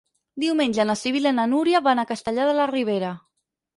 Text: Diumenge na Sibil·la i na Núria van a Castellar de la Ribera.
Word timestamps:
Diumenge 0.43 0.85
na 0.91 0.95
Sibil·la 1.01 1.33
i 1.33 1.37
na 1.41 1.45
Núria 1.53 1.81
van 1.89 2.03
a 2.05 2.09
Castellar 2.13 2.49
de 2.51 2.57
la 2.61 2.67
Ribera. 2.73 3.13